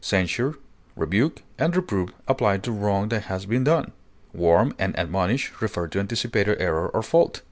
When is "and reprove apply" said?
1.59-2.57